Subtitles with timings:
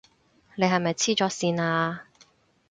[0.55, 2.05] 你係咪痴咗線啊？